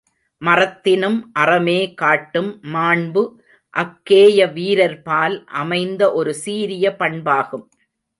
மறத்தினும் 0.41 1.17
அறமே 1.39 1.93
காட்டும் 1.93 2.49
மாண்பு 2.73 3.23
அக்கேய 3.73 4.47
வீரர்பால் 4.47 5.35
அமைந்த 5.61 6.01
ஒரு 6.13 6.33
சீரிய 6.33 6.95
பண்பாகும். 6.99 7.65